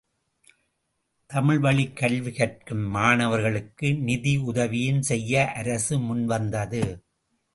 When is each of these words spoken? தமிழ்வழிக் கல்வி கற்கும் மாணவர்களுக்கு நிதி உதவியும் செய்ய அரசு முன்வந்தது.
தமிழ்வழிக் 1.29 1.95
கல்வி 1.95 2.31
கற்கும் 2.31 2.85
மாணவர்களுக்கு 2.87 3.93
நிதி 3.95 4.37
உதவியும் 4.37 5.01
செய்ய 5.01 5.51
அரசு 5.51 5.99
முன்வந்தது. 5.99 6.83